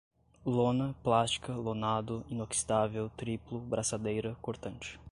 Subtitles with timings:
[0.43, 4.99] lona, plástica, lonado, inoxidável, triplo, braçadeira, cortante